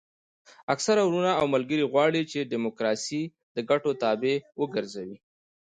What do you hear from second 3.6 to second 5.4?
ګټو تابع وګرځوي.